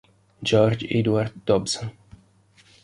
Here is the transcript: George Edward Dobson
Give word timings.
George 0.41 0.87
Edward 0.89 1.45
Dobson 1.45 1.91